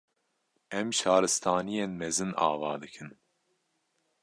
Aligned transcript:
Em 0.79 0.87
Şaristaniyên 0.99 1.91
mezin 1.99 2.31
ava 2.47 2.71
dikin 2.81 3.09